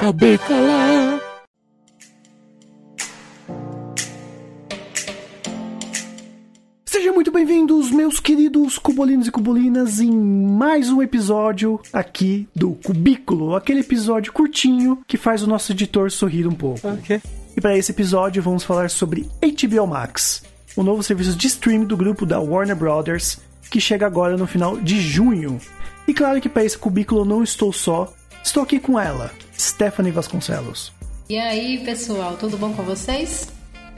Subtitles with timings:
[0.00, 1.20] Acabei calar.
[6.86, 13.54] Sejam muito bem-vindos, meus queridos cubolinos e cubolinas, em mais um episódio aqui do Cubículo,
[13.54, 16.88] aquele episódio curtinho que faz o nosso editor sorrir um pouco.
[16.88, 17.20] Ok.
[17.54, 20.42] E para esse episódio vamos falar sobre HBO Max,
[20.74, 23.38] o novo serviço de streaming do grupo da Warner Brothers,
[23.70, 25.60] que chega agora no final de junho.
[26.08, 28.10] E claro que para esse cubículo eu não estou só,
[28.42, 30.92] estou aqui com ela, Stephanie Vasconcelos.
[31.28, 33.48] E aí, pessoal, tudo bom com vocês?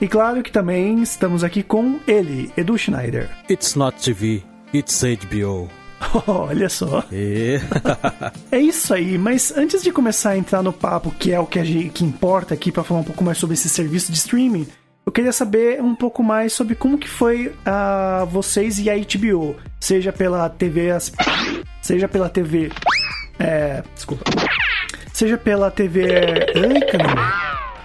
[0.00, 3.30] E claro que também estamos aqui com ele, Edu Schneider.
[3.48, 4.42] It's not TV,
[4.74, 5.70] it's HBO.
[6.26, 7.04] Olha só.
[7.12, 7.60] E...
[8.50, 11.58] É isso aí, mas antes de começar a entrar no papo, que é o que,
[11.58, 14.66] a gente, que importa aqui para falar um pouco mais sobre esse serviço de streaming,
[15.04, 19.56] eu queria saber um pouco mais sobre como que foi a vocês e a HBO,
[19.80, 20.88] seja pela TV,
[21.80, 22.70] seja pela TV,
[23.42, 24.24] é, desculpa,
[25.12, 26.04] seja pela TV,
[26.54, 27.34] ai caramba,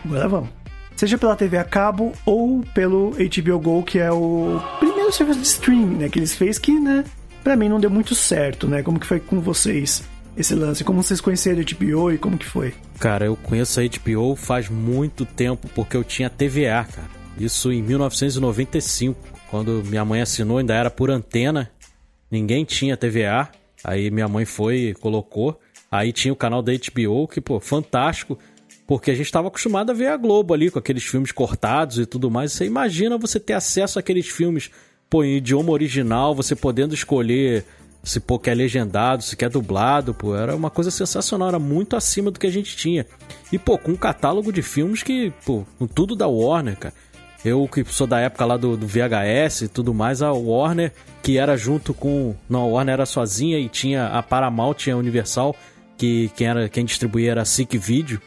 [0.05, 0.49] agora vamos,
[0.95, 5.47] seja pela TV a cabo ou pelo HBO Go, que é o primeiro serviço de
[5.47, 7.03] streaming, né, que eles fez que, né,
[7.43, 10.03] pra mim não deu muito certo, né, como que foi com vocês
[10.37, 12.73] esse lance, como vocês conheceram a HBO e como que foi?
[12.99, 17.09] Cara, eu conheço a HBO faz muito tempo porque eu tinha TVA, cara.
[17.39, 21.71] Isso em 1995, quando minha mãe assinou, ainda era por antena.
[22.29, 23.49] Ninguém tinha TVA.
[23.83, 25.59] Aí minha mãe foi colocou.
[25.89, 28.37] Aí tinha o canal da HBO, que, pô, fantástico.
[28.85, 32.05] Porque a gente estava acostumado a ver a Globo ali, com aqueles filmes cortados e
[32.05, 32.53] tudo mais.
[32.53, 34.71] Você imagina você ter acesso àqueles filmes,
[35.09, 37.65] pô, em idioma original, você podendo escolher
[38.07, 42.31] se pô, quer legendado, se quer dublado, pô, era uma coisa sensacional, era muito acima
[42.31, 43.05] do que a gente tinha.
[43.51, 46.93] E, pô, com um catálogo de filmes que, pô, com tudo da Warner, cara.
[47.45, 51.37] Eu que sou da época lá do, do VHS e tudo mais, a Warner, que
[51.37, 52.35] era junto com.
[52.49, 55.55] Não, a Warner era sozinha e tinha a Paramount, tinha a Universal,
[55.97, 58.19] que quem, era, quem distribuía era a SIC Video.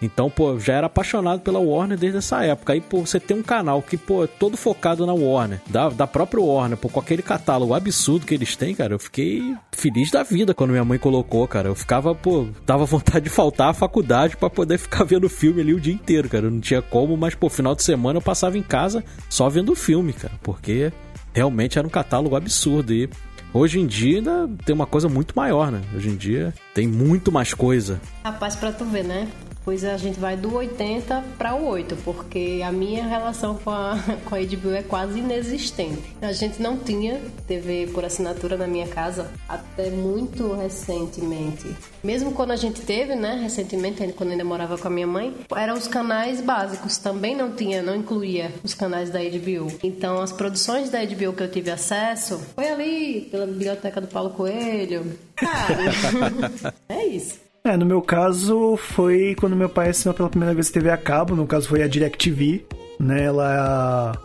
[0.00, 2.72] Então, pô, já era apaixonado pela Warner desde essa época.
[2.72, 6.06] Aí, pô, você tem um canal que, pô, é todo focado na Warner, da, da
[6.06, 10.22] própria Warner, pô, com aquele catálogo absurdo que eles têm, cara, eu fiquei feliz da
[10.22, 11.68] vida quando minha mãe colocou, cara.
[11.68, 15.74] Eu ficava, pô, dava vontade de faltar à faculdade pra poder ficar vendo filme ali
[15.74, 16.46] o dia inteiro, cara.
[16.46, 19.74] Eu não tinha como, mas, pô, final de semana eu passava em casa só vendo
[19.74, 20.92] filme, cara, porque
[21.32, 22.92] realmente era um catálogo absurdo.
[22.92, 23.08] E
[23.52, 25.80] hoje em dia ainda tem uma coisa muito maior, né?
[25.94, 28.00] Hoje em dia tem muito mais coisa.
[28.24, 29.28] Rapaz, pra tu ver, né?
[29.68, 33.98] Pois a gente vai do 80 para o 8, porque a minha relação com a,
[34.24, 36.16] com a HBO é quase inexistente.
[36.22, 41.66] A gente não tinha TV por assinatura na minha casa até muito recentemente.
[42.02, 45.74] Mesmo quando a gente teve, né, recentemente, quando ainda morava com a minha mãe, eram
[45.74, 49.70] os canais básicos, também não tinha, não incluía os canais da HBO.
[49.82, 54.30] Então as produções da HBO que eu tive acesso foi ali pela biblioteca do Paulo
[54.30, 55.18] Coelho.
[55.36, 57.47] Cara, é isso.
[57.68, 61.36] É, no meu caso foi quando meu pai assinou pela primeira vez TV a cabo,
[61.36, 62.64] no caso foi a DirecTV,
[62.98, 63.24] né?
[63.24, 64.18] Ela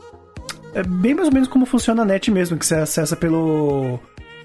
[0.74, 4.00] é bem mais ou menos como funciona a net mesmo, que você acessa pelo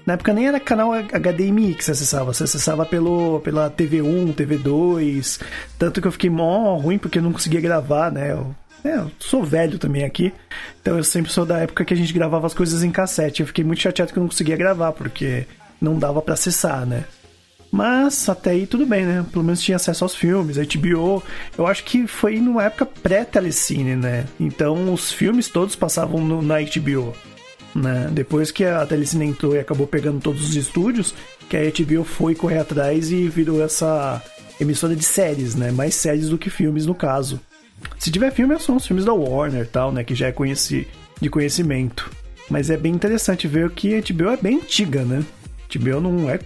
[0.05, 5.39] na época nem era canal HDMI que você acessava, você acessava pelo, pela TV1, TV2.
[5.77, 8.33] Tanto que eu fiquei mó ruim porque eu não conseguia gravar, né?
[8.33, 10.33] Eu, é, eu sou velho também aqui,
[10.81, 13.39] então eu sempre sou da época que a gente gravava as coisas em cassete.
[13.39, 15.47] Eu fiquei muito chateado que eu não conseguia gravar, porque
[15.81, 17.05] não dava pra acessar, né?
[17.71, 19.25] Mas até aí tudo bem, né?
[19.31, 21.23] Pelo menos tinha acesso aos filmes, a HBO.
[21.57, 24.25] Eu acho que foi numa época pré-telecine, né?
[24.39, 27.13] Então os filmes todos passavam no, na HBO.
[27.75, 28.09] Né?
[28.11, 31.13] Depois que a telecine entrou e acabou pegando todos os estúdios,
[31.47, 34.21] que a HBO foi correr atrás e virou essa
[34.59, 35.71] emissora de séries, né?
[35.71, 37.39] Mais séries do que filmes no caso.
[37.97, 40.03] Se tiver filme, são os filmes da Warner tal, né?
[40.03, 40.87] Que já é conheci,
[41.21, 42.11] de conhecimento.
[42.49, 45.23] Mas é bem interessante ver que a HBO é bem antiga, né?
[45.69, 46.39] HBO não é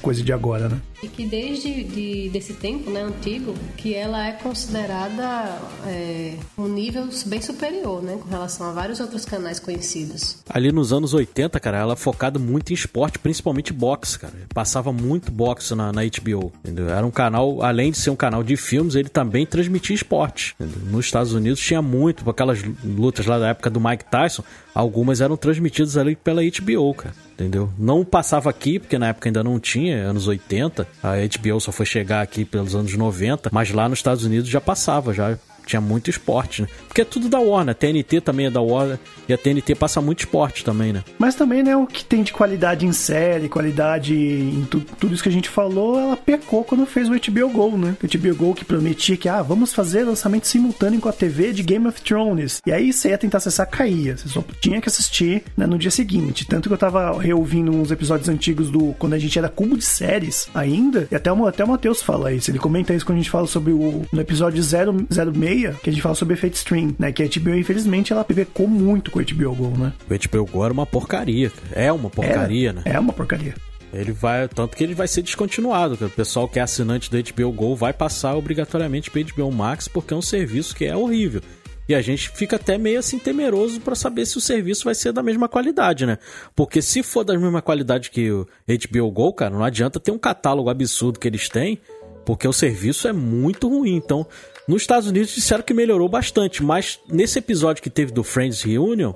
[0.00, 0.80] coisa de agora, né?
[1.02, 7.06] E que desde de, desse tempo, né, antigo, que ela é considerada é, um nível
[7.26, 10.38] bem superior, né, com relação a vários outros canais conhecidos.
[10.48, 14.34] Ali nos anos 80, cara, ela é focada muito em esporte, principalmente boxe, cara.
[14.54, 16.88] Passava muito boxe na, na HBO, entendeu?
[16.88, 20.54] Era um canal, além de ser um canal de filmes, ele também transmitia esporte.
[20.58, 20.90] entendeu?
[20.90, 24.42] Nos Estados Unidos tinha muito, por aquelas lutas lá da época do Mike Tyson,
[24.76, 27.14] algumas eram transmitidas ali pela HBO, cara.
[27.32, 27.70] Entendeu?
[27.78, 30.86] Não passava aqui, porque na época ainda não tinha, anos 80.
[31.02, 34.60] A HBO só foi chegar aqui pelos anos 90, mas lá nos Estados Unidos já
[34.60, 36.68] passava, já Tinha muito esporte, né?
[36.86, 37.72] Porque é tudo da Warner.
[37.72, 38.98] A TNT também é da Warner.
[39.28, 41.02] E a TNT passa muito esporte também, né?
[41.18, 45.22] Mas também, né, o que tem de qualidade em série, qualidade em tu, tudo isso
[45.22, 47.96] que a gente falou, ela pecou quando fez o HBO Go, né?
[48.02, 51.62] O HBO Go que prometia que, ah, vamos fazer lançamento simultâneo com a TV de
[51.62, 52.60] Game of Thrones.
[52.64, 54.16] E aí você ia tentar acessar, caía.
[54.16, 56.46] Você só tinha que assistir né, no dia seguinte.
[56.46, 59.84] Tanto que eu tava reouvindo uns episódios antigos do quando a gente era cubo de
[59.84, 62.50] séries ainda, e até o, até o Matheus fala isso.
[62.50, 66.02] Ele comenta isso quando a gente fala sobre o no episódio 006, que a gente
[66.02, 67.12] fala sobre efeito stream, né?
[67.12, 69.92] Que a HBO, infelizmente, ela pecou muito com o HBO Go, né?
[70.08, 71.52] O HBO Go era uma porcaria.
[71.72, 72.82] É uma porcaria, é, né?
[72.84, 73.54] É uma porcaria.
[73.92, 76.04] Ele vai, tanto que ele vai ser descontinuado.
[76.04, 80.12] O pessoal que é assinante do HBO Go vai passar obrigatoriamente para HBO Max porque
[80.12, 81.40] é um serviço que é horrível.
[81.88, 85.12] E a gente fica até meio assim temeroso para saber se o serviço vai ser
[85.12, 86.18] da mesma qualidade, né?
[86.54, 90.18] Porque se for da mesma qualidade que o HBO Go, cara, não adianta ter um
[90.18, 91.78] catálogo absurdo que eles têm,
[92.24, 93.94] porque o serviço é muito ruim.
[93.94, 94.26] Então,
[94.66, 99.12] nos Estados Unidos disseram que melhorou bastante, mas nesse episódio que teve do Friends Reunion,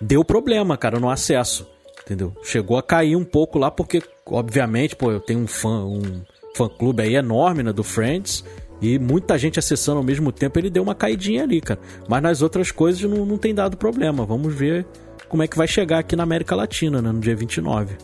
[0.00, 1.66] deu problema, cara, no acesso.
[2.04, 2.32] Entendeu?
[2.42, 6.22] Chegou a cair um pouco lá, porque, obviamente, pô, eu tenho um fã, um
[6.54, 8.44] fã clube aí enorme, né, do Friends.
[8.80, 11.80] E muita gente acessando ao mesmo tempo, ele deu uma caidinha ali, cara.
[12.08, 14.24] Mas nas outras coisas não, não tem dado problema.
[14.24, 14.86] Vamos ver
[15.28, 17.96] como é que vai chegar aqui na América Latina, né, no dia 29.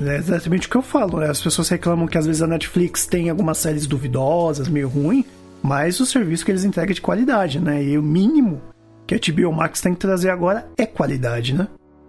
[0.00, 1.30] É exatamente o que eu falo, né?
[1.30, 5.24] As pessoas reclamam que às vezes a Netflix tem algumas séries duvidosas, meio ruim,
[5.62, 7.82] mas o serviço que eles entregam é de qualidade, né?
[7.82, 8.60] E o mínimo
[9.06, 11.68] que a HBO Max tem que trazer agora é qualidade, né?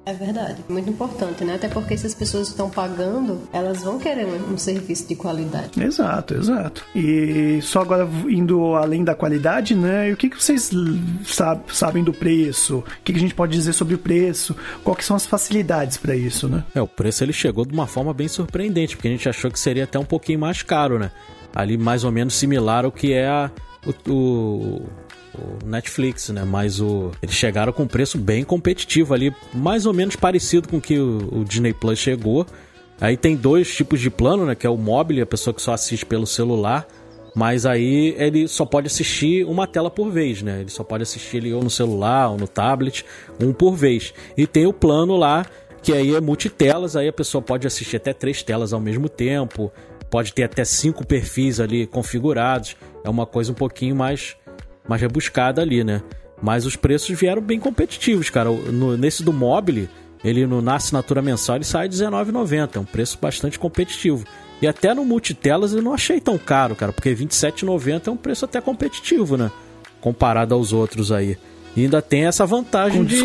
[0.09, 1.53] É verdade, muito importante, né?
[1.53, 5.79] Até porque se as pessoas estão pagando, elas vão querer um, serviço de qualidade.
[5.79, 6.83] Exato, exato.
[6.95, 10.09] E só agora indo além da qualidade, né?
[10.09, 10.71] E o que, que vocês
[11.23, 12.79] sabe, sabem do preço?
[12.79, 14.55] O que, que a gente pode dizer sobre o preço?
[14.83, 16.63] Quais são as facilidades para isso, né?
[16.73, 19.59] É, o preço ele chegou de uma forma bem surpreendente, porque a gente achou que
[19.59, 21.11] seria até um pouquinho mais caro, né?
[21.53, 23.51] Ali mais ou menos similar ao que é a,
[24.07, 24.81] o, o
[25.35, 26.43] o Netflix, né?
[26.43, 30.77] Mas o eles chegaram com um preço bem competitivo ali, mais ou menos parecido com
[30.77, 32.45] o que o, o Disney Plus chegou.
[32.99, 34.55] Aí tem dois tipos de plano, né?
[34.55, 36.87] Que é o mobile, a pessoa que só assiste pelo celular.
[37.35, 40.61] Mas aí ele só pode assistir uma tela por vez, né?
[40.61, 43.05] Ele só pode assistir ele ou no celular ou no tablet,
[43.39, 44.13] um por vez.
[44.35, 45.45] E tem o plano lá,
[45.81, 49.71] que aí é multitelas, aí a pessoa pode assistir até três telas ao mesmo tempo,
[50.09, 52.75] pode ter até cinco perfis ali configurados.
[53.03, 54.35] É uma coisa um pouquinho mais
[54.87, 56.01] mais rebuscada ali, né?
[56.41, 58.49] Mas os preços vieram bem competitivos, cara.
[58.49, 59.89] No, nesse do Mobile,
[60.23, 62.75] ele no, na assinatura mensal ele sai R$19,90.
[62.75, 64.25] É um preço bastante competitivo.
[64.61, 68.45] E até no multitelas eu não achei tão caro, cara, porque R$27,90 é um preço
[68.45, 69.51] até competitivo, né?
[70.01, 71.37] Comparado aos outros aí.
[71.75, 73.21] E ainda tem essa vantagem de,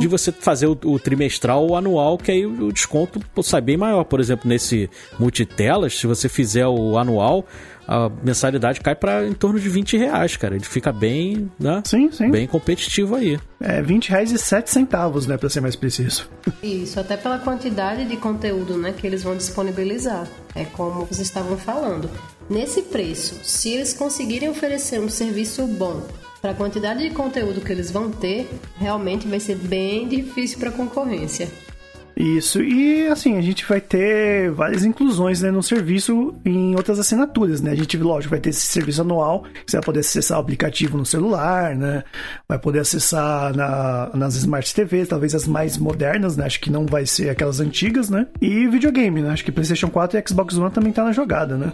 [0.00, 3.76] de você fazer o, o, trimestral ou anual, que aí o, o desconto sai bem
[3.76, 4.04] maior.
[4.04, 7.46] Por exemplo, nesse multitelas, se você fizer o anual,
[7.86, 10.54] a mensalidade cai para em torno de 20 reais, cara.
[10.54, 11.82] Ele fica bem, né?
[11.84, 12.30] Sim, sim.
[12.30, 13.38] Bem competitivo aí.
[13.60, 16.28] É, 20 reais e 7 centavos, né, para ser mais preciso.
[16.62, 20.26] Isso, até pela quantidade de conteúdo, né, que eles vão disponibilizar.
[20.54, 22.08] É como vocês estavam falando.
[22.48, 26.02] Nesse preço, se eles conseguirem oferecer um serviço bom
[26.44, 28.46] para a quantidade de conteúdo que eles vão ter,
[28.76, 31.48] realmente vai ser bem difícil para a concorrência.
[32.14, 37.62] Isso, e assim, a gente vai ter várias inclusões né, no serviço em outras assinaturas,
[37.62, 37.70] né?
[37.70, 41.06] A gente, lógico, vai ter esse serviço anual, você vai poder acessar o aplicativo no
[41.06, 42.04] celular, né?
[42.46, 46.44] Vai poder acessar na, nas Smart TVs, talvez as mais modernas, né?
[46.44, 48.26] Acho que não vai ser aquelas antigas, né?
[48.38, 49.30] E videogame, né?
[49.30, 51.72] Acho que PlayStation 4 e Xbox One também tá na jogada, né?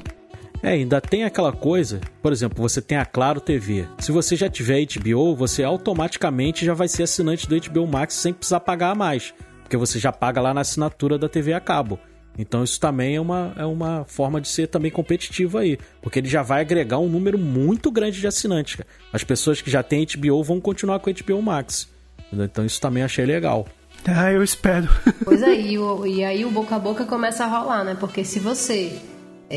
[0.62, 3.86] É, ainda tem aquela coisa, por exemplo, você tem a Claro TV.
[3.98, 8.32] Se você já tiver HBO, você automaticamente já vai ser assinante do HBO Max sem
[8.32, 9.32] precisar pagar mais
[9.70, 11.96] porque você já paga lá na assinatura da TV a cabo.
[12.36, 16.28] Então isso também é uma, é uma forma de ser também competitivo aí, porque ele
[16.28, 18.74] já vai agregar um número muito grande de assinantes.
[18.74, 18.88] Cara.
[19.12, 21.88] As pessoas que já têm HBO vão continuar com HBO Max.
[22.32, 23.64] Então isso também achei legal.
[24.04, 24.88] Ah, eu espero.
[25.22, 27.96] Pois é, e, e aí o boca a boca começa a rolar, né?
[28.00, 28.98] Porque se você.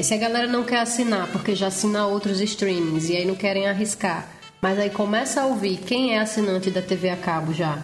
[0.02, 3.68] Se a galera não quer assinar, porque já assina outros streamings e aí não querem
[3.68, 4.28] arriscar,
[4.62, 7.84] mas aí começa a ouvir quem é assinante da TV a cabo já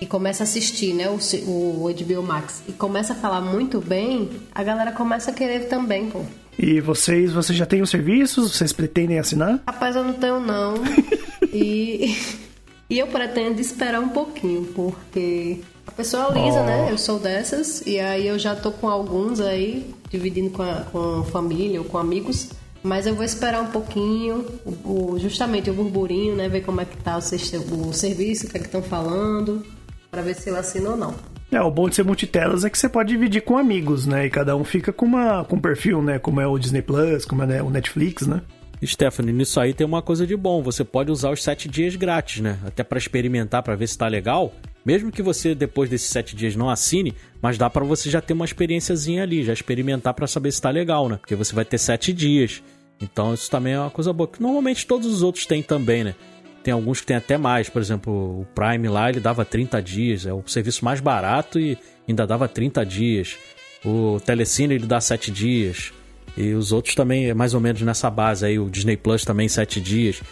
[0.00, 4.30] e começa a assistir, né, o, o HBO Max, e começa a falar muito bem,
[4.54, 6.22] a galera começa a querer também, pô.
[6.58, 8.56] E vocês, vocês já têm os serviços?
[8.56, 9.60] Vocês pretendem assinar?
[9.66, 10.74] Rapaz, eu não tenho não.
[11.52, 12.16] e,
[12.88, 16.64] e eu pretendo esperar um pouquinho, porque a pessoa lisa, oh.
[16.64, 16.88] né?
[16.90, 21.24] Eu sou dessas, e aí eu já tô com alguns aí, dividindo com, a, com
[21.24, 22.50] família ou com amigos.
[22.82, 26.48] Mas eu vou esperar um pouquinho, o, o, justamente o burburinho, né?
[26.48, 29.64] Ver como é que tá o, o serviço, o que é que estão falando
[30.10, 31.14] para ver se eu assino ou não.
[31.50, 34.26] É, o bom de ser multitelas é que você pode dividir com amigos, né?
[34.26, 36.18] E cada um fica com, uma, com um perfil, né?
[36.18, 38.42] Como é o Disney Plus, como é né, o Netflix, né?
[38.84, 40.62] Stephanie, nisso aí tem uma coisa de bom.
[40.62, 42.58] Você pode usar os sete dias grátis, né?
[42.66, 44.52] Até para experimentar, para ver se tá legal.
[44.86, 47.12] Mesmo que você depois desses sete dias não assine,
[47.42, 50.70] mas dá para você já ter uma experiênciazinha ali, já experimentar para saber se tá
[50.70, 51.16] legal, né?
[51.16, 52.62] Porque você vai ter sete dias.
[53.02, 54.28] Então isso também é uma coisa boa.
[54.28, 56.14] Que normalmente todos os outros têm também, né?
[56.62, 57.68] Tem alguns que tem até mais.
[57.68, 60.24] Por exemplo, o Prime lá ele dava 30 dias.
[60.24, 61.76] É o serviço mais barato e
[62.08, 63.36] ainda dava 30 dias.
[63.84, 65.92] O Telecine ele dá 7 dias.
[66.36, 68.56] E os outros também é mais ou menos nessa base aí.
[68.56, 70.22] O Disney Plus também 7 dias.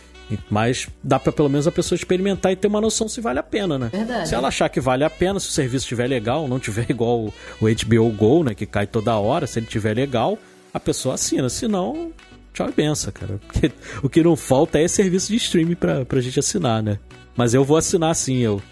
[0.50, 3.42] Mas dá para pelo menos a pessoa experimentar e ter uma noção se vale a
[3.42, 3.90] pena, né?
[3.92, 4.28] Verdade.
[4.28, 7.32] Se ela achar que vale a pena, se o serviço estiver legal, não tiver igual
[7.60, 8.54] o HBO Go, né?
[8.54, 10.38] Que cai toda hora, se ele tiver legal,
[10.72, 11.48] a pessoa assina.
[11.48, 12.12] Se não,
[12.52, 13.38] tchau e benção, cara.
[13.46, 16.98] Porque o que não falta é serviço de streaming pra, pra gente assinar, né?
[17.36, 18.62] Mas eu vou assinar sim, eu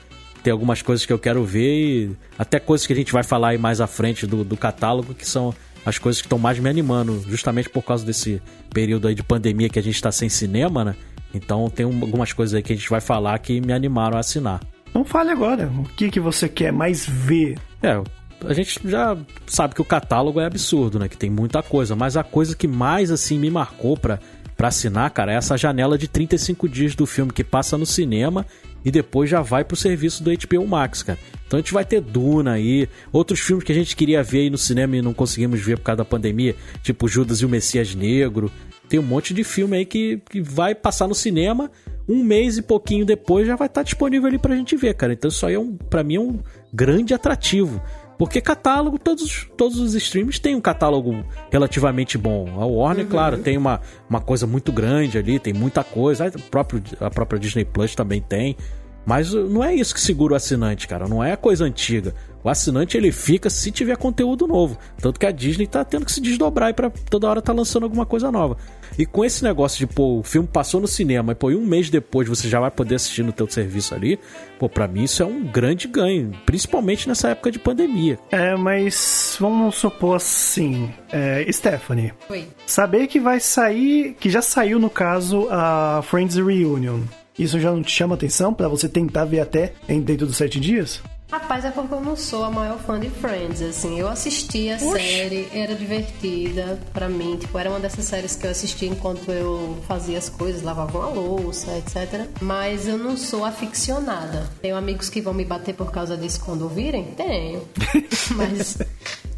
[0.42, 3.50] tem algumas coisas que eu quero ver e até coisas que a gente vai falar
[3.50, 5.54] aí mais à frente do, do catálogo que são
[5.86, 8.40] as coisas que estão mais me animando, justamente por causa desse
[8.70, 10.96] período aí de pandemia que a gente está sem cinema, né?
[11.34, 14.60] Então tem algumas coisas aí que a gente vai falar que me animaram a assinar.
[14.90, 17.58] Então fale agora, o que, que você quer mais ver?
[17.82, 18.02] É,
[18.46, 21.08] a gente já sabe que o catálogo é absurdo, né?
[21.08, 24.18] Que tem muita coisa, mas a coisa que mais assim me marcou pra,
[24.56, 28.46] pra assinar, cara, é essa janela de 35 dias do filme que passa no cinema
[28.84, 31.18] e depois já vai pro serviço do HBO Max, cara.
[31.46, 34.50] Então a gente vai ter Duna aí, outros filmes que a gente queria ver aí
[34.50, 37.94] no cinema e não conseguimos ver por causa da pandemia, tipo Judas e o Messias
[37.94, 38.50] Negro.
[38.92, 41.70] Tem um monte de filme aí que, que vai passar no cinema
[42.06, 45.14] um mês e pouquinho depois já vai estar disponível ali pra gente ver, cara.
[45.14, 46.38] Então isso aí é um, pra mim é um
[46.70, 47.80] grande atrativo.
[48.18, 52.60] Porque catálogo, todos, todos os streams têm um catálogo relativamente bom.
[52.60, 53.10] A Warner, uhum.
[53.10, 53.80] claro, tem uma,
[54.10, 56.26] uma coisa muito grande ali, tem muita coisa.
[56.26, 58.58] A, próprio, a própria Disney Plus também tem.
[59.06, 61.08] Mas não é isso que segura o assinante, cara.
[61.08, 62.14] Não é coisa antiga.
[62.44, 64.76] O assinante ele fica se tiver conteúdo novo.
[65.00, 67.84] Tanto que a Disney tá tendo que se desdobrar e pra toda hora tá lançando
[67.84, 68.56] alguma coisa nova.
[68.98, 71.64] E com esse negócio de, pô, o filme passou no cinema e, pô, e um
[71.64, 74.18] mês depois você já vai poder assistir no teu serviço ali,
[74.58, 76.32] pô, pra mim isso é um grande ganho.
[76.44, 78.18] Principalmente nessa época de pandemia.
[78.30, 82.12] É, mas vamos supor assim, é, Stephanie.
[82.28, 82.46] Oi.
[82.66, 87.00] Saber que vai sair, que já saiu no caso a Friends Reunion.
[87.38, 90.60] Isso já não te chama atenção para você tentar ver até em dentro dos sete
[90.60, 91.00] dias?
[91.32, 93.98] Rapaz, é porque eu não sou a maior fã de Friends, assim.
[93.98, 97.38] Eu assisti a série, era divertida para mim.
[97.38, 101.08] Tipo, era uma dessas séries que eu assisti enquanto eu fazia as coisas, lavava uma
[101.08, 102.28] louça, etc.
[102.42, 104.50] Mas eu não sou aficionada.
[104.60, 107.14] Tenho amigos que vão me bater por causa disso quando ouvirem?
[107.14, 107.66] Tenho.
[108.36, 108.76] Mas...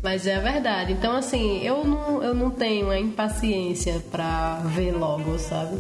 [0.02, 0.92] Mas é a verdade.
[0.92, 5.78] Então, assim, eu não, eu não tenho a impaciência pra ver logo, sabe?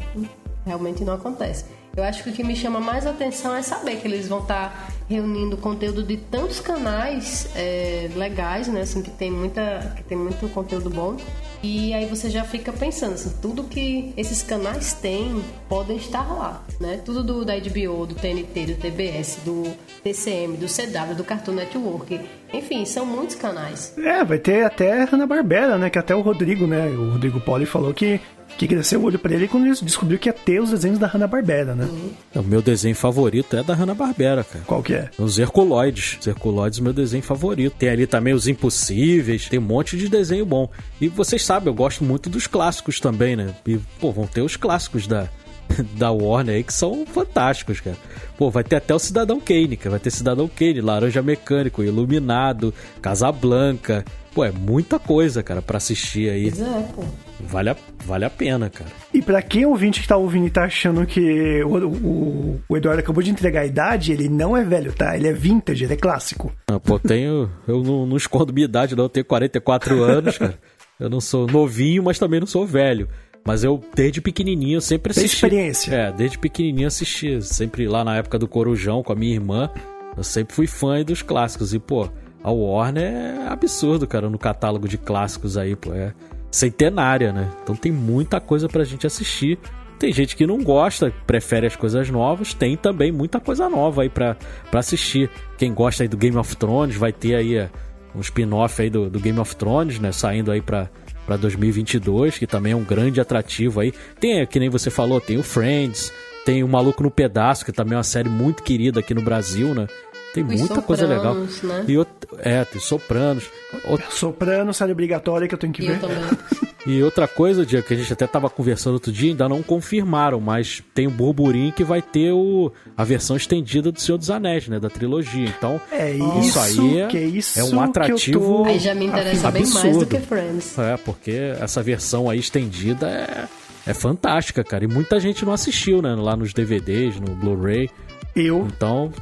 [0.64, 1.64] Realmente não acontece.
[1.96, 4.70] Eu acho que o que me chama mais atenção é saber que eles vão estar
[4.70, 8.82] tá reunindo conteúdo de tantos canais é, legais, né?
[8.82, 11.16] Assim, que tem, muita, que tem muito conteúdo bom.
[11.62, 16.62] E aí você já fica pensando assim, tudo que esses canais têm podem estar lá,
[16.78, 17.00] né?
[17.04, 22.20] Tudo do, da HBO, do TNT, do TBS, do TCM, do CW, do Cartoon Network.
[22.52, 23.94] Enfim, são muitos canais.
[23.96, 25.88] É, vai ter até Hanna-Barbera, né?
[25.88, 26.86] Que até o Rodrigo, né?
[26.88, 28.20] O Rodrigo Poli falou que
[28.56, 31.06] que cresceu o olho pra ele quando ele descobriu que ia ter os desenhos da
[31.06, 31.84] Hanna-Barbera, né?
[31.84, 32.40] Uhum.
[32.40, 34.64] O meu desenho favorito é da Hanna-Barbera, cara.
[34.64, 35.10] Qual que é?
[35.18, 36.18] Os Herculoides.
[36.20, 37.76] Os Herculoides meu desenho favorito.
[37.78, 40.68] Tem ali também os Impossíveis, tem um monte de desenho bom.
[41.00, 43.54] E vocês sabem, eu gosto muito dos clássicos também, né?
[43.66, 45.28] E, pô, vão ter os clássicos da,
[45.96, 47.96] da Warner aí que são fantásticos, cara.
[48.36, 49.90] Pô, vai ter até o Cidadão Kane, cara.
[49.90, 54.04] Vai ter Cidadão Kane, Laranja Mecânico, Iluminado, Casablanca.
[54.34, 56.50] Pô, é muita coisa, cara, para assistir aí.
[56.50, 57.04] Pois é, pô.
[57.40, 58.90] Vale a, vale a pena, cara.
[59.12, 62.76] E para quem é ouvinte que tá ouvindo e tá achando que o, o, o,
[62.76, 65.16] Eduardo acabou de entregar a idade, ele não é velho, tá?
[65.16, 66.52] Ele é vintage, ele é clássico.
[66.68, 67.48] Ah, pô, tenho.
[67.68, 69.04] Eu não, não escondo minha idade, não.
[69.04, 70.58] Eu tenho 44 anos, cara.
[70.98, 73.08] Eu não sou novinho, mas também não sou velho.
[73.46, 75.40] Mas eu, desde pequenininho, eu sempre assisti.
[75.40, 75.94] Tem experiência.
[75.94, 77.42] É, desde pequenininho assisti.
[77.42, 79.70] Sempre lá na época do Corujão com a minha irmã.
[80.16, 81.74] Eu sempre fui fã dos clássicos.
[81.74, 82.08] E, pô,
[82.44, 85.94] a Warner é absurdo, cara, no catálogo de clássicos aí, pô.
[85.94, 86.12] É
[86.50, 87.50] centenária, né?
[87.62, 89.58] Então tem muita coisa pra gente assistir.
[89.98, 92.52] Tem gente que não gosta, prefere as coisas novas.
[92.52, 94.36] Tem também muita coisa nova aí pra,
[94.70, 95.30] pra assistir.
[95.56, 97.70] Quem gosta aí do Game of Thrones vai ter aí é,
[98.14, 100.12] um spin-off aí do, do Game of Thrones, né?
[100.12, 100.90] Saindo aí pra,
[101.24, 103.94] para 2022, que também é um grande atrativo aí.
[104.20, 106.12] Tem, que nem você falou, tem o Friends,
[106.44, 109.74] tem o Maluco no Pedaço, que também é uma série muito querida aqui no Brasil,
[109.74, 109.86] né?
[110.34, 111.34] Tem muita sopranos, coisa legal.
[111.34, 111.84] Né?
[111.86, 113.44] E outro, é, tem Sopranos.
[113.84, 114.06] Outro...
[114.10, 116.00] Sopranos, série obrigatória que eu tenho que ver.
[116.84, 120.40] e outra coisa, Dia, que a gente até tava conversando outro dia, ainda não confirmaram,
[120.40, 124.66] mas tem um burburinho que vai ter o, a versão estendida do Senhor dos Anéis,
[124.66, 124.80] né?
[124.80, 125.46] Da trilogia.
[125.56, 128.40] Então, é isso, isso aí é, é, isso é um atrativo.
[128.40, 128.64] Tô...
[128.64, 130.76] Aí já me interessa bem mais do que Friends.
[130.76, 133.44] É, porque essa versão aí estendida é
[133.86, 134.84] é fantástica, cara.
[134.84, 136.14] E muita gente não assistiu, né?
[136.14, 137.90] Lá nos DVDs, no Blu-ray.
[138.34, 138.66] Eu.
[138.66, 139.12] Então,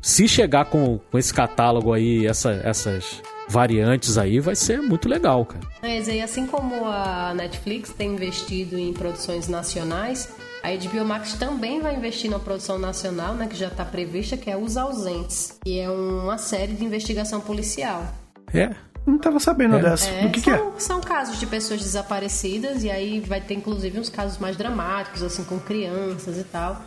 [0.00, 5.44] se chegar com, com esse catálogo aí, essa, essas variantes aí, vai ser muito legal,
[5.44, 5.64] cara.
[5.82, 10.28] Mas aí, assim como a Netflix tem investido em produções nacionais,
[10.62, 14.50] a HBO Max também vai investir na produção nacional, né, que já está prevista, que
[14.50, 18.06] é Os Ausentes, que é uma série de investigação policial.
[18.52, 18.74] É,
[19.06, 19.82] não tava sabendo é.
[19.82, 20.10] dessa.
[20.10, 20.72] É, que, são, que é?
[20.78, 25.44] São casos de pessoas desaparecidas e aí vai ter inclusive uns casos mais dramáticos, assim,
[25.44, 26.80] com crianças e tal.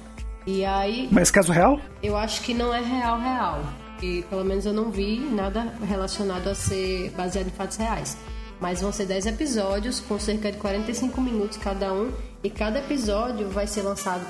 [0.46, 1.08] E aí.
[1.12, 1.80] Mas caso real?
[2.02, 3.62] Eu acho que não é real, real.
[4.02, 8.18] E pelo menos eu não vi nada relacionado a ser baseado em fatos reais.
[8.60, 12.12] Mas vão ser 10 episódios com cerca de 45 minutos cada um.
[12.44, 14.26] E cada episódio vai ser lançado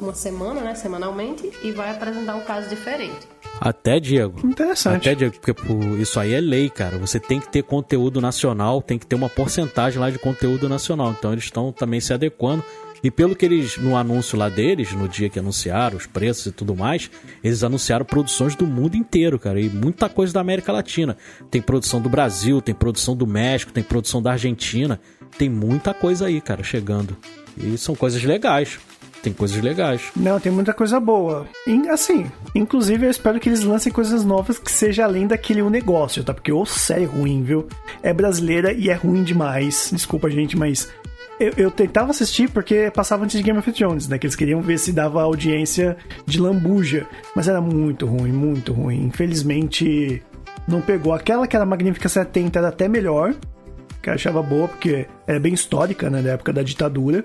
[0.00, 0.76] uma semana, né?
[0.76, 3.26] Semanalmente, e vai apresentar um caso diferente.
[3.60, 4.46] Até, Diego.
[4.46, 5.08] Interessante.
[5.08, 6.96] Até, Diego, porque pô, isso aí é lei, cara.
[6.98, 11.14] Você tem que ter conteúdo nacional, tem que ter uma porcentagem lá de conteúdo nacional.
[11.18, 12.64] Então eles estão também se adequando.
[13.02, 16.52] E pelo que eles, no anúncio lá deles, no dia que anunciaram os preços e
[16.52, 17.10] tudo mais,
[17.42, 19.60] eles anunciaram produções do mundo inteiro, cara.
[19.60, 21.16] E muita coisa da América Latina.
[21.50, 25.00] Tem produção do Brasil, tem produção do México, tem produção da Argentina.
[25.36, 27.16] Tem muita coisa aí, cara, chegando.
[27.56, 28.78] E são coisas legais.
[29.22, 30.02] Tem coisas legais.
[30.14, 31.46] Não, tem muita coisa boa.
[31.66, 35.68] E, assim, inclusive eu espero que eles lancem coisas novas que seja além daquele um
[35.68, 36.32] negócio, tá?
[36.32, 37.66] Porque o série é ruim, viu?
[38.02, 39.90] É brasileira e é ruim demais.
[39.92, 40.88] Desculpa, gente, mas
[41.38, 44.18] eu, eu, tentava assistir porque passava antes de Game of Thrones, né?
[44.18, 47.06] Que eles queriam ver se dava audiência de lambuja.
[47.34, 49.04] Mas era muito ruim, muito ruim.
[49.04, 50.22] Infelizmente,
[50.66, 51.12] não pegou.
[51.12, 53.34] Aquela que era Magnífica 70 era até melhor.
[54.02, 56.22] Que eu achava boa, porque era bem histórica, né?
[56.22, 57.24] Da época da ditadura.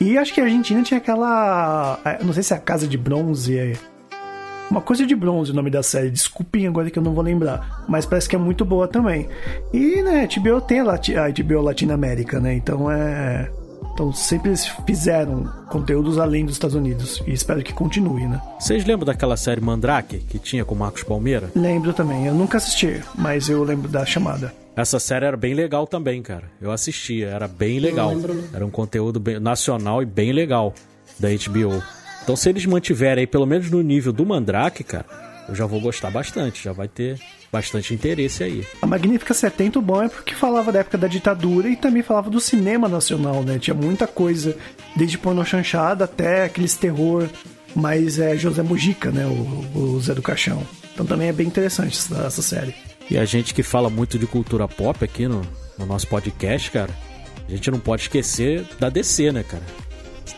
[0.00, 1.98] E acho que a Argentina tinha aquela.
[2.22, 3.78] Não sei se é a Casa de Bronze.
[4.70, 6.10] Uma coisa de bronze o nome da série.
[6.10, 7.84] Desculpem agora que eu não vou lembrar.
[7.88, 9.28] Mas parece que é muito boa também.
[9.72, 12.54] E, né, a HBO tem a, Lati a HBO Latinoamérica, né?
[12.54, 13.50] Então é.
[13.92, 17.22] Então sempre eles fizeram conteúdos além dos Estados Unidos.
[17.26, 18.40] E espero que continue, né?
[18.58, 21.50] Vocês lembram daquela série Mandrake que tinha com Marcos Palmeira?
[21.54, 22.26] Lembro também.
[22.26, 24.54] Eu nunca assisti, mas eu lembro da chamada.
[24.76, 26.44] Essa série era bem legal também, cara.
[26.60, 28.12] Eu assistia, era bem legal.
[28.54, 30.72] Era um conteúdo bem, nacional e bem legal
[31.18, 31.82] da HBO.
[32.22, 35.06] Então, se eles mantiverem aí pelo menos no nível do Mandrake, cara,
[35.48, 36.62] eu já vou gostar bastante.
[36.62, 37.20] Já vai ter
[37.52, 38.64] bastante interesse aí.
[38.80, 42.30] A Magnífica 70, o bom é porque falava da época da ditadura e também falava
[42.30, 43.58] do cinema nacional, né?
[43.58, 44.56] Tinha muita coisa,
[44.94, 47.28] desde porno chanchada até aqueles terror
[47.74, 49.26] mais é, José Mujica, né?
[49.26, 50.62] O, o Zé do Caixão.
[50.94, 52.74] Então também é bem interessante essa, essa série.
[53.10, 55.42] E a gente que fala muito de cultura pop aqui no,
[55.76, 56.90] no nosso podcast, cara,
[57.48, 59.64] a gente não pode esquecer da DC, né, cara?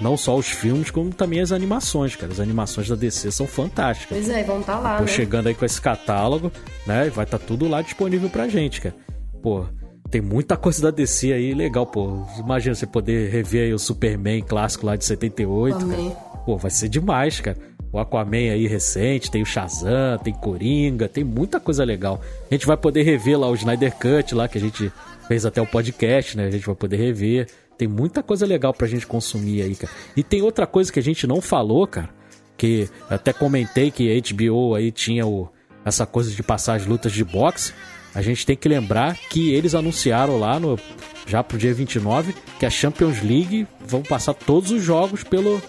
[0.00, 2.32] Não só os filmes, como também as animações, cara.
[2.32, 4.18] As animações da DC são fantásticas.
[4.18, 5.08] Pois é, vão estar tá lá, Pô, né?
[5.08, 6.50] chegando aí com esse catálogo,
[6.86, 7.10] né?
[7.10, 8.94] Vai estar tá tudo lá disponível pra gente, cara.
[9.42, 9.64] Pô,
[10.10, 12.24] tem muita coisa da DC aí legal, pô.
[12.38, 16.10] Imagina você poder rever aí o Superman clássico lá de 78, Amém.
[16.10, 16.32] cara.
[16.44, 17.56] Pô, vai ser demais, cara
[17.92, 22.20] o Aquaman aí recente, tem o Shazam, tem Coringa, tem muita coisa legal.
[22.50, 24.90] A gente vai poder rever lá o Snyder Cut lá, que a gente
[25.28, 26.46] fez até o podcast, né?
[26.46, 27.48] A gente vai poder rever.
[27.76, 29.92] Tem muita coisa legal pra gente consumir aí, cara.
[30.16, 32.10] E tem outra coisa que a gente não falou, cara,
[32.56, 35.48] que até comentei que a HBO aí tinha o,
[35.84, 37.72] essa coisa de passar as lutas de boxe.
[38.14, 40.78] A gente tem que lembrar que eles anunciaram lá no
[41.26, 45.62] já pro dia 29 que a Champions League vão passar todos os jogos pelo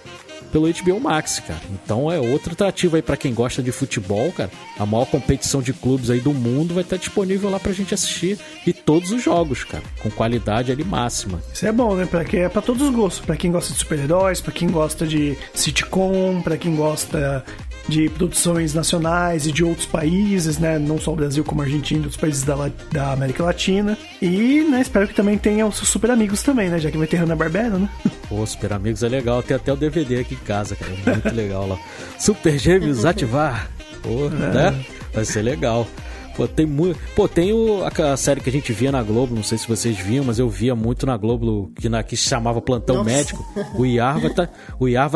[0.53, 1.59] pelo HBO Max, cara.
[1.71, 4.51] Então é outro atrativo aí para quem gosta de futebol, cara.
[4.77, 8.37] A maior competição de clubes aí do mundo vai estar disponível lá pra gente assistir
[8.65, 11.41] e todos os jogos, cara, com qualidade ali máxima.
[11.51, 12.05] Isso é bom, né?
[12.05, 15.07] Para que é para todos os gostos, para quem gosta de super-heróis, para quem gosta
[15.07, 17.43] de sitcom, para quem gosta
[17.87, 20.79] de produções nacionais e de outros países, né?
[20.79, 23.97] Não só o Brasil, como a Argentina, outros países da, da América Latina.
[24.21, 26.79] E, né, espero que também tenha os super amigos também, né?
[26.79, 27.89] Já que vai ter Hanna Barbera, né?
[28.29, 29.43] Pô, Super Amigos é legal.
[29.43, 30.91] Tem até o DVD aqui em casa, cara.
[30.91, 31.77] Muito legal lá.
[32.17, 33.69] Super Gêmeos ativar.
[34.01, 34.53] Pô, é.
[34.53, 34.85] né?
[35.13, 35.87] Vai ser legal.
[36.35, 36.99] Pô, tem muito.
[37.15, 39.97] Pô, tem o, a, série que a gente via na Globo, não sei se vocês
[39.97, 43.09] viam, mas eu via muito na Globo, que, na, que se chamava Plantão Nossa.
[43.09, 43.45] Médico.
[43.75, 44.43] O IAR vai tá,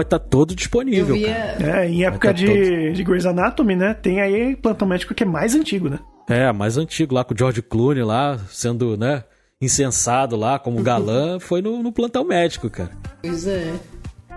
[0.02, 1.16] estar tá todo disponível.
[1.16, 1.58] Via...
[1.60, 2.94] É, em época tá de, todo...
[2.94, 3.94] de Grey's Anatomy, né?
[3.94, 6.00] Tem aí Plantão Médico que é mais antigo, né?
[6.30, 9.24] É, mais antigo, lá com o George Clooney lá, sendo, né,
[9.62, 12.92] insensado lá como galã, foi no, no Plantão Médico, cara.
[13.22, 13.74] Pois é.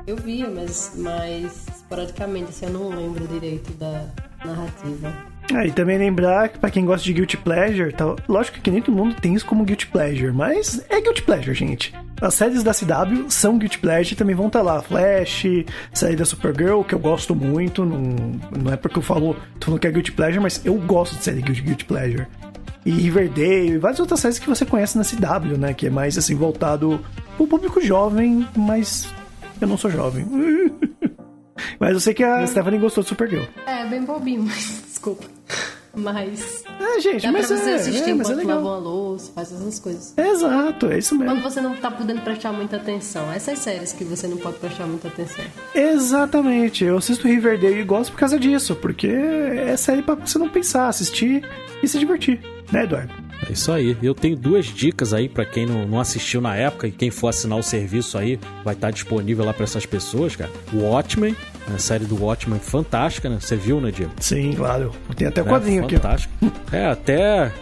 [0.06, 4.06] Eu via, mas, mas esporadicamente, assim, eu não lembro direito da
[4.44, 5.12] narrativa.
[5.52, 8.80] Ah, e também lembrar que pra quem gosta de Guilty Pleasure, tá, lógico que nem
[8.80, 11.92] todo mundo tem isso como Guilty Pleasure, mas é Guilty Pleasure, gente.
[12.20, 14.82] As séries da CW são Guilty Pleasure também vão estar tá lá.
[14.82, 15.46] Flash,
[15.92, 19.80] série da Supergirl, que eu gosto muito, não, não é porque eu falo, tô falando
[19.80, 22.26] que é Guilty Pleasure, mas eu gosto de série Guilty, Guilty Pleasure.
[22.84, 26.16] E Riverdale e várias outras séries que você conhece na CW, né, que é mais
[26.16, 27.00] assim voltado
[27.38, 29.08] o público jovem, mas
[29.60, 30.26] eu não sou jovem.
[31.80, 33.44] mas eu sei que a Stephanie gostou de Supergirl.
[33.66, 35.24] É, bem bobinho, mas desculpa.
[35.92, 36.62] Mas.
[36.78, 38.56] É, gente, dá mas pra você é, assistir é, mas é enquanto legal.
[38.58, 40.14] lava uma louça, faz essas coisas.
[40.16, 41.34] Exato, é isso mesmo.
[41.34, 43.30] Quando você não tá podendo prestar muita atenção.
[43.32, 45.44] Essas séries que você não pode prestar muita atenção.
[45.74, 46.84] Exatamente.
[46.84, 50.86] Eu assisto Riverdale e gosto por causa disso, porque é série pra você não pensar,
[50.86, 51.42] assistir
[51.82, 53.12] e se divertir, né, Eduardo?
[53.48, 53.96] É isso aí.
[54.02, 57.28] Eu tenho duas dicas aí pra quem não, não assistiu na época e quem for
[57.28, 60.50] assinar o serviço aí vai estar disponível lá pra essas pessoas, cara.
[60.72, 61.34] O Watchmen,
[61.74, 63.38] a série do Watchmen fantástica, né?
[63.40, 64.12] Você viu, né, Diego?
[64.20, 64.92] Sim, claro.
[65.16, 65.96] Tem até É, quadrinho aqui.
[65.96, 66.00] ó.
[66.00, 66.32] fantástico.
[66.72, 67.52] É, até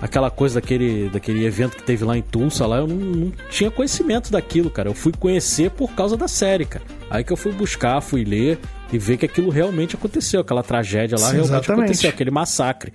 [0.00, 3.70] aquela coisa daquele, daquele evento que teve lá em Tulsa, lá eu não, não tinha
[3.70, 4.88] conhecimento daquilo, cara.
[4.90, 6.84] Eu fui conhecer por causa da série, cara.
[7.10, 8.58] Aí que eu fui buscar, fui ler
[8.92, 11.82] e ver que aquilo realmente aconteceu, aquela tragédia lá Sim, realmente exatamente.
[11.84, 12.92] aconteceu, aquele massacre.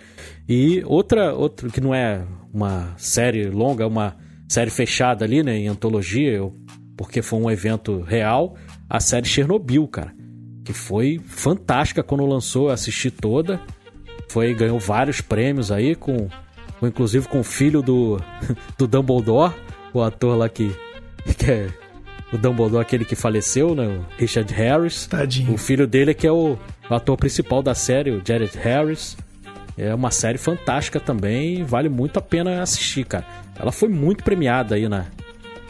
[0.48, 4.16] E outra, outra que não é uma série longa, é uma
[4.48, 6.54] série fechada ali, né, em antologia, eu-
[6.98, 8.56] porque foi um evento real,
[8.90, 10.14] a série Chernobyl, cara,
[10.64, 13.60] que foi fantástica quando lançou, eu assisti toda.
[14.30, 16.28] Foi ganhou vários prêmios aí com,
[16.80, 18.20] com- inclusive com o filho do
[18.78, 19.54] do Dumbledore,
[19.94, 20.72] o ator lá que
[21.38, 21.68] que é
[22.32, 25.06] o Dumbledore aquele que faleceu, né, o Richard Harris.
[25.08, 25.54] Tadinho.
[25.54, 26.58] O filho dele que é o,
[26.90, 29.18] o ator principal da série, o Jared Harris.
[29.78, 33.26] É uma série fantástica também, vale muito a pena assistir, cara.
[33.58, 35.06] Ela foi muito premiada aí na,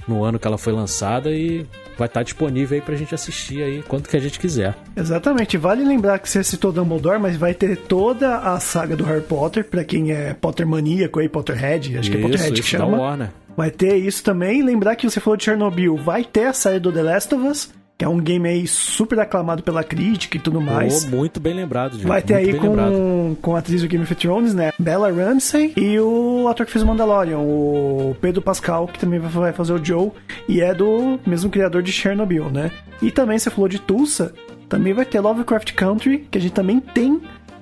[0.07, 1.65] no ano que ela foi lançada e
[2.01, 4.75] vai estar disponível aí pra gente assistir aí quando que a gente quiser.
[4.95, 5.55] Exatamente.
[5.55, 9.63] Vale lembrar que você citou Dumbledore, mas vai ter toda a saga do Harry Potter,
[9.63, 12.97] pra quem é Potter maníaco aí, Potterhead, acho que é Potterhead que isso da chama.
[12.97, 13.29] Warner.
[13.55, 14.63] Vai ter isso também.
[14.63, 17.69] Lembrar que você falou de Chernobyl, vai ter a série do The Last of Us,
[17.97, 21.05] que é um game aí super aclamado pela crítica e tudo mais.
[21.05, 22.07] Oh, muito bem lembrado, Diego.
[22.07, 22.91] Vai ter muito aí lembrado.
[22.93, 24.71] com, com a atriz do Game of Thrones, né?
[24.79, 29.53] Bella Ramsey e o ator que fez o Mandalorian, o Pedro Pascal, que também vai
[29.53, 30.09] fazer o Joe
[30.47, 32.71] e é do mesmo criador de Chernobyl, né?
[33.01, 34.33] E também você falou de Tulsa,
[34.69, 37.21] também vai ter Lovecraft Country, que a gente também tem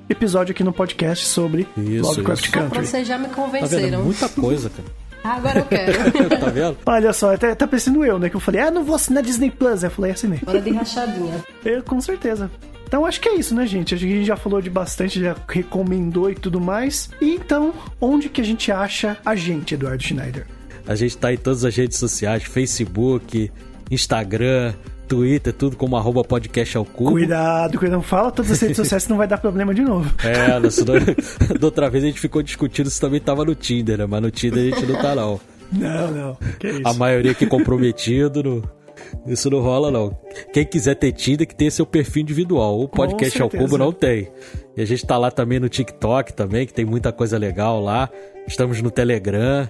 [0.10, 2.52] episódio aqui no podcast sobre Isso, Lovecraft isso.
[2.52, 2.86] Country.
[2.86, 3.36] Vocês já me Tá vendo?
[3.36, 4.04] convenceram.
[4.04, 4.88] Muita coisa, cara.
[5.24, 6.12] Ah, agora eu quero.
[6.40, 6.78] tá vendo?
[6.86, 8.30] Olha só, até tá parecendo eu, né?
[8.30, 9.84] Que eu falei, ah, não vou assinar Disney Plus.
[9.84, 10.40] Eu falei, assinei.
[10.48, 11.44] Hora de rachadinha.
[11.64, 12.50] Eu, com certeza.
[12.88, 13.94] Então acho que é isso, né, gente?
[13.94, 17.10] Acho que a gente já falou de bastante, já recomendou e tudo mais.
[17.22, 20.48] E então, onde que a gente acha a gente, Eduardo Schneider?
[20.88, 23.52] A gente tá em todas as redes sociais, Facebook,
[23.92, 24.74] Instagram,
[25.08, 27.12] Twitter, tudo como arroba podcast ao cubo.
[27.12, 30.12] Cuidado, cuidado, não fala todas as redes sociais, senão vai dar problema de novo.
[30.24, 30.60] É,
[31.60, 34.06] da, outra vez a gente ficou discutindo se também tava no Tinder, né?
[34.06, 35.40] Mas no Tinder a gente não tá, não.
[35.72, 36.38] Não, não.
[36.60, 36.82] Que isso?
[36.88, 38.80] A maioria aqui comprometido, não-
[39.28, 40.16] isso não rola, não.
[40.54, 42.80] Quem quiser ter Tinder, que tenha seu perfil individual.
[42.80, 44.30] O podcast ao cubo não tem.
[44.76, 48.10] E a gente tá lá também no TikTok também, que tem muita coisa legal lá.
[48.48, 49.68] Estamos no Telegram,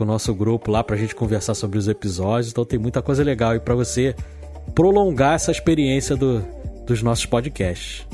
[0.00, 2.50] com o nosso grupo lá pra gente conversar sobre os episódios.
[2.50, 4.14] Então tem muita coisa legal aí pra você
[4.74, 6.42] prolongar essa experiência do-
[6.86, 8.06] dos nossos podcasts.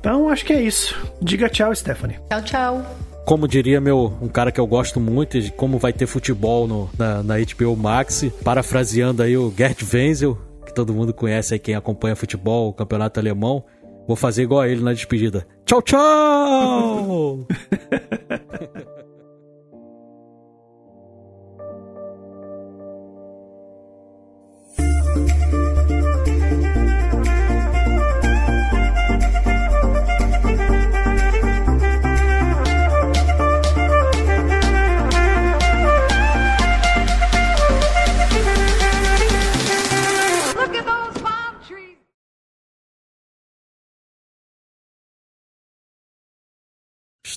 [0.00, 0.96] Então acho que é isso.
[1.20, 2.16] Diga tchau, Stephanie.
[2.30, 2.86] Tchau, tchau.
[3.26, 6.88] Como diria meu um cara que eu gosto muito, de como vai ter futebol no-
[6.98, 11.74] na, na HBO Max, parafraseando aí o Gert Wenzel, que todo mundo conhece aí quem
[11.74, 13.62] acompanha futebol, o campeonato alemão,
[14.08, 15.46] vou fazer igual a ele na despedida.
[15.66, 17.46] Tchau, tchau!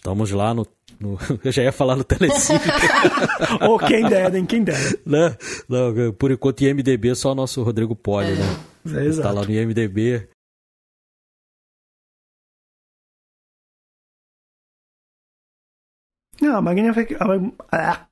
[0.08, 0.66] Estamos lá no,
[1.02, 2.60] no- Eu já ia falar no Telecine,
[3.68, 4.46] Ou quem dera, hein?
[4.46, 4.80] Quem dera.
[5.06, 5.36] né?
[5.68, 8.44] Não, por enquanto, IMDB, só o nosso Rodrigo Poli, né?
[8.86, 9.36] É, Tá exato.
[9.36, 10.30] lá no IMDB.
[16.42, 16.62] Não, a
[16.94, 17.06] vai.
[17.72, 18.08] a-